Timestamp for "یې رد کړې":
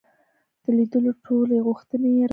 2.17-2.29